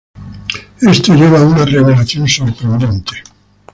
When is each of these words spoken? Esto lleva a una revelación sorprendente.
Esto 0.81 1.13
lleva 1.13 1.37
a 1.41 1.45
una 1.45 1.63
revelación 1.63 2.27
sorprendente. 2.27 3.21